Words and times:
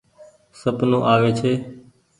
سپنو 0.59 0.99
آوي 1.13 1.31
ڇي۔ 1.39 1.53